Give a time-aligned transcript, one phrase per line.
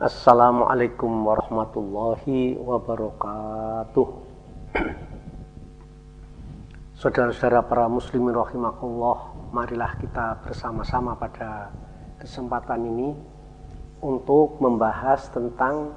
[0.00, 4.08] Assalamualaikum warahmatullahi wabarakatuh.
[7.04, 11.68] Saudara-saudara para muslimin rahimakumullah, marilah kita bersama-sama pada
[12.16, 13.12] kesempatan ini
[14.00, 15.92] untuk membahas tentang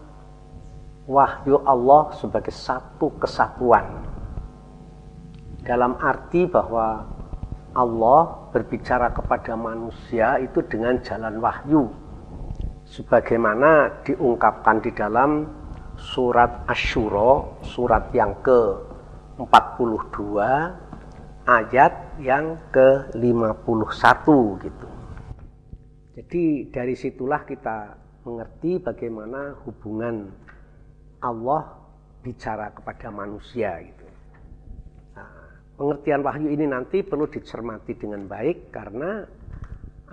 [1.07, 4.03] wahyu Allah sebagai satu kesatuan.
[5.63, 7.07] Dalam arti bahwa
[7.71, 12.02] Allah berbicara kepada manusia itu dengan jalan wahyu
[12.93, 15.49] sebagaimana diungkapkan di dalam
[15.97, 20.37] surat Asyura surat yang ke-42
[21.49, 24.25] ayat yang ke-51
[24.61, 24.87] gitu.
[26.13, 27.97] Jadi dari situlah kita
[28.29, 30.29] mengerti bagaimana hubungan
[31.25, 31.73] Allah
[32.21, 34.05] bicara kepada manusia gitu.
[35.73, 39.25] Pengertian wahyu ini nanti perlu dicermati dengan baik karena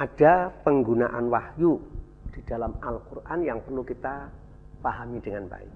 [0.01, 2.00] ada penggunaan wahyu
[2.41, 4.33] di dalam Al-Quran yang perlu kita
[4.81, 5.73] pahami dengan baik.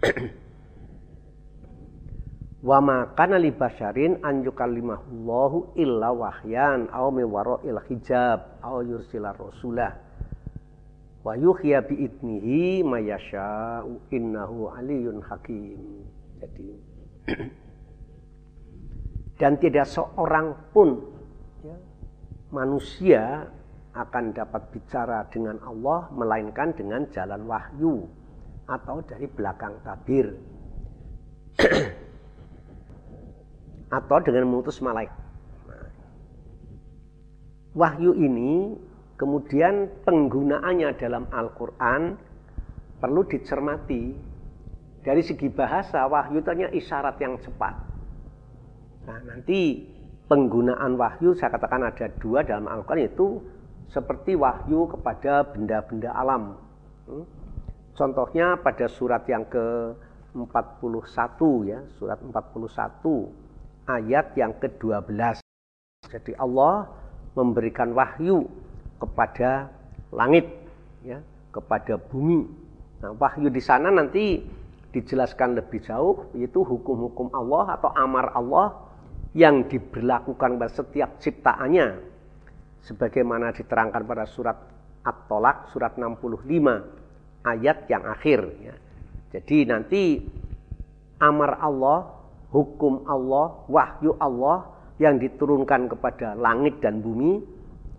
[2.68, 7.28] Wa ma kana li basyarin an yukallimahullahu illa wahyan aw min
[7.68, 9.92] il hijab aw yursila rasulah
[11.26, 16.08] wa yuhya bi idnihi mayasha'u innahu aliyun hakim.
[16.40, 16.70] Jadi
[19.42, 21.02] dan tidak seorang pun
[21.66, 21.76] ya,
[22.48, 23.50] manusia
[23.92, 28.08] akan dapat bicara dengan Allah melainkan dengan jalan wahyu
[28.64, 30.32] atau dari belakang tabir.
[33.92, 35.20] Atau dengan mengutus malaikat.
[37.72, 38.76] wahyu ini
[39.16, 42.16] kemudian penggunaannya dalam Al-Quran
[43.00, 44.32] perlu dicermati.
[45.02, 47.74] Dari segi bahasa wahyu itu hanya isyarat yang cepat.
[49.02, 49.82] Nah, nanti
[50.30, 53.42] penggunaan wahyu saya katakan ada dua dalam Al-Quran itu
[53.92, 56.56] seperti wahyu kepada benda-benda alam.
[57.04, 57.28] Hmm?
[57.92, 62.72] Contohnya pada surat yang ke-41 ya, surat 41
[63.84, 65.44] ayat yang ke-12.
[66.08, 66.88] Jadi Allah
[67.36, 68.48] memberikan wahyu
[68.96, 69.68] kepada
[70.08, 70.48] langit
[71.04, 71.20] ya,
[71.52, 72.48] kepada bumi.
[73.04, 74.40] Nah, wahyu di sana nanti
[74.92, 78.76] dijelaskan lebih jauh yaitu hukum-hukum Allah atau amar Allah
[79.32, 82.12] yang diberlakukan pada setiap ciptaannya
[82.82, 84.58] sebagaimana diterangkan pada surat
[85.02, 86.46] At-Tolak surat 65
[87.42, 88.74] ayat yang akhir ya.
[89.34, 90.02] Jadi nanti
[91.18, 92.22] amar Allah,
[92.54, 94.70] hukum Allah, wahyu Allah
[95.00, 97.42] yang diturunkan kepada langit dan bumi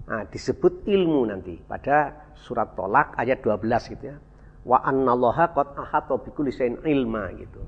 [0.08, 4.18] nah, disebut ilmu nanti pada surat Tolak ayat 12 gitu ya.
[4.64, 6.56] Wa annallaha qad ahata bikulli
[6.88, 7.60] ilma gitu.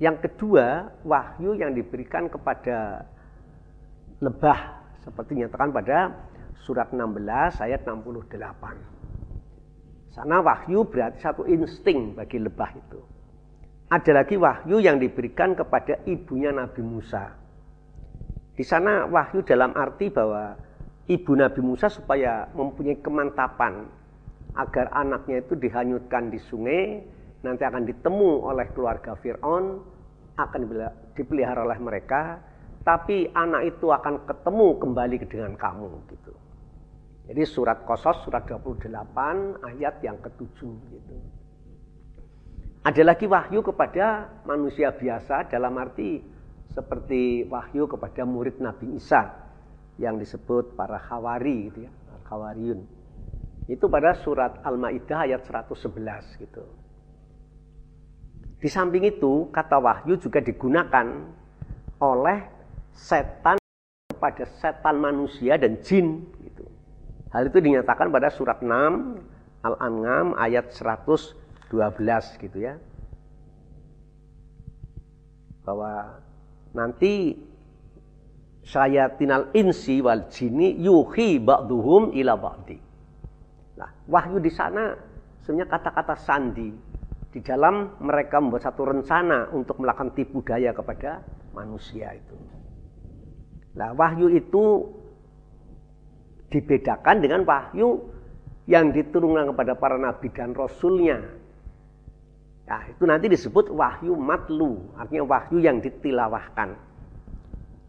[0.00, 3.04] Yang kedua, wahyu yang diberikan kepada
[4.24, 6.12] lebah seperti nyatakan pada
[6.64, 8.76] surat 16 ayat 68.
[10.10, 13.00] Sana wahyu berarti satu insting bagi lebah itu.
[13.90, 17.30] Ada lagi wahyu yang diberikan kepada ibunya Nabi Musa.
[18.54, 20.56] Di sana wahyu dalam arti bahwa
[21.10, 23.90] ibu Nabi Musa supaya mempunyai kemantapan
[24.54, 27.02] agar anaknya itu dihanyutkan di sungai
[27.40, 29.80] nanti akan ditemu oleh keluarga Fir'aun,
[30.36, 30.60] akan
[31.16, 32.36] dipelihara oleh mereka,
[32.80, 36.32] tapi anak itu akan ketemu kembali dengan kamu gitu.
[37.30, 38.90] Jadi surat Qasas surat 28
[39.62, 41.16] ayat yang ketujuh gitu.
[42.80, 46.24] Ada lagi wahyu kepada manusia biasa dalam arti
[46.72, 49.30] seperti wahyu kepada murid Nabi Isa
[50.00, 51.92] yang disebut para khawari gitu ya,
[52.24, 52.80] khawariyun.
[53.68, 56.64] Itu pada surat Al-Maidah ayat 111 gitu.
[58.60, 61.06] Di samping itu, kata wahyu juga digunakan
[62.00, 62.59] oleh
[62.94, 63.56] setan
[64.10, 66.26] kepada setan manusia dan jin.
[66.44, 66.64] Gitu.
[67.32, 68.68] Hal itu dinyatakan pada surat 6
[69.60, 71.36] Al-An'am ayat 112
[72.40, 72.76] gitu ya.
[75.64, 76.18] Bahwa
[76.72, 77.36] nanti
[78.64, 82.78] sayatinal insi wal jini yuhi ba'duhum ila ba'di.
[83.80, 84.92] Nah, wahyu di sana
[85.40, 86.68] sebenarnya kata-kata sandi
[87.30, 91.22] di dalam mereka membuat satu rencana untuk melakukan tipu daya kepada
[91.54, 92.36] manusia itu.
[93.74, 94.90] Nah, wahyu itu
[96.50, 98.02] dibedakan dengan wahyu
[98.66, 101.22] yang diturunkan kepada para nabi dan rasulnya.
[102.66, 106.70] Nah, itu nanti disebut wahyu matlu, artinya wahyu yang ditilawahkan.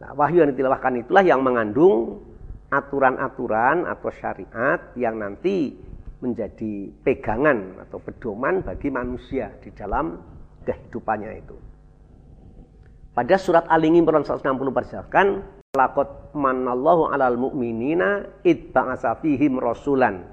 [0.01, 2.25] Nah, wahyu yang ditilawahkan itulah yang mengandung
[2.73, 5.77] aturan-aturan atau syariat yang nanti
[6.21, 10.17] menjadi pegangan atau pedoman bagi manusia di dalam
[10.65, 11.57] kehidupannya itu.
[13.11, 15.27] Pada surat Al-Imran 160 persiapkan
[15.71, 20.27] Lakot manallahu alal mu'minina id ba'asa fihim rasulan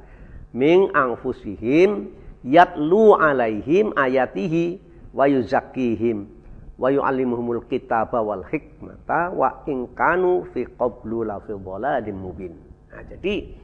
[0.50, 2.10] Ming angfusihim
[2.42, 4.82] yatlu alaihim ayatihi
[5.14, 6.26] wa yuzakkihim
[6.74, 12.58] wa yu'allimuhumul kitaba wal hikmata wa in kanu fi qablu la fi dhalalin mubin.
[12.90, 13.54] Nah, jadi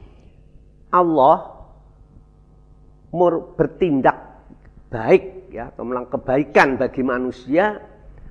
[0.95, 1.59] Allah
[3.59, 4.47] bertindak
[4.87, 7.83] baik ya atau kebaikan bagi manusia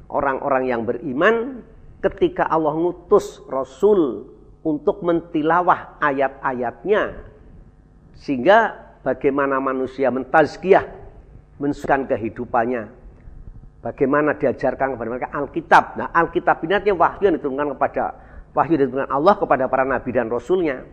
[0.09, 1.61] orang-orang yang beriman
[2.05, 4.29] ketika Allah ngutus Rasul
[4.61, 7.25] untuk mentilawah ayat-ayatnya
[8.21, 10.85] sehingga bagaimana manusia mentazkiyah
[11.61, 12.89] mensukan kehidupannya
[13.85, 15.85] bagaimana diajarkan kepada mereka Alkitab.
[16.01, 18.05] Nah Alkitab ini artinya wahyu yang diturunkan kepada
[18.57, 20.85] wahyu diturunkan Allah kepada para nabi dan rasulnya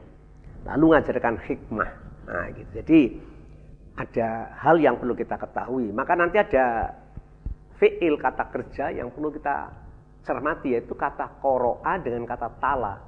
[0.68, 1.92] lalu mengajarkan hikmah.
[2.28, 2.72] Nah gitu.
[2.84, 3.00] Jadi
[3.96, 5.92] ada hal yang perlu kita ketahui.
[5.96, 6.96] Maka nanti ada
[7.80, 9.72] fiil kata kerja yang perlu kita
[10.22, 13.02] cermati yaitu kata koroa dengan kata tala.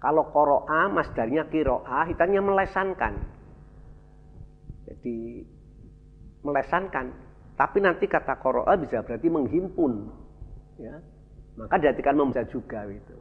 [0.00, 3.14] Kalau koroa masdarnya kiroa, hitannya melesankan.
[4.88, 5.44] Jadi
[6.40, 7.12] melesankan.
[7.54, 9.92] Tapi nanti kata koroa bisa berarti menghimpun.
[10.80, 10.96] Ya.
[11.60, 13.16] Maka diartikan membaca juga itu.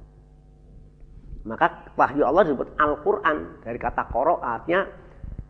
[1.44, 4.88] Maka wahyu Allah disebut Al-Quran dari kata koroa artinya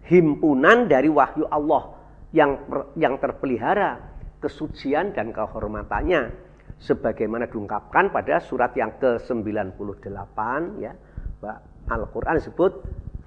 [0.09, 1.93] himpunan dari wahyu Allah
[2.33, 2.65] yang
[2.97, 4.01] yang terpelihara
[4.41, 6.48] kesucian dan kehormatannya
[6.79, 10.39] sebagaimana diungkapkan pada surat yang ke-98
[10.79, 10.95] ya.
[11.89, 12.71] Al-Qur'an disebut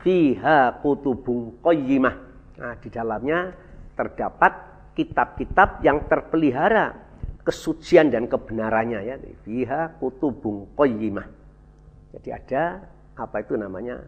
[0.01, 2.17] fiha kutubung qayyimah.
[2.59, 3.53] Nah, di dalamnya
[3.97, 4.53] terdapat
[4.97, 6.97] kitab-kitab yang terpelihara
[7.45, 9.17] kesucian dan kebenarannya ya.
[9.45, 11.29] Fiha kutubung qayyimah.
[12.17, 14.01] Jadi ada apa itu namanya?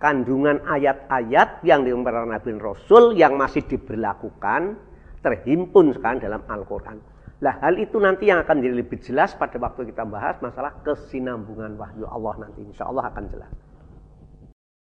[0.00, 4.80] kandungan ayat-ayat yang diumpamakan Nabi Rasul yang masih diberlakukan
[5.20, 6.98] terhimpun sekarang dalam Al-Quran.
[7.40, 11.80] Lah hal itu nanti yang akan jadi lebih jelas pada waktu kita bahas masalah kesinambungan
[11.80, 12.60] wahyu Allah nanti.
[12.60, 13.48] Insya Allah akan jelas.